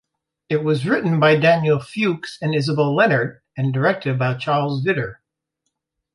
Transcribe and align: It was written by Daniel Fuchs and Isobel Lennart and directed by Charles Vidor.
It 0.49 0.63
was 0.63 0.87
written 0.87 1.19
by 1.19 1.35
Daniel 1.35 1.79
Fuchs 1.79 2.39
and 2.41 2.55
Isobel 2.55 2.95
Lennart 2.95 3.41
and 3.55 3.71
directed 3.71 4.17
by 4.17 4.33
Charles 4.33 4.83
Vidor. 4.83 5.17